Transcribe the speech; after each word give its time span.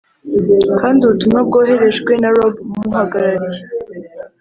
kandi 0.79 0.99
ubutumwa 1.01 1.39
bwoherejwe 1.47 2.11
na 2.21 2.29
Rob 2.35 2.53
umuhagarariye 2.73 3.63